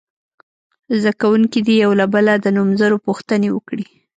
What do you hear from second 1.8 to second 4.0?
یو له بله د نومځرو پوښتنې وکړي.